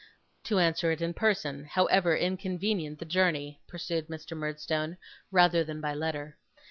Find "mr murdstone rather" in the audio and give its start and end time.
4.07-5.63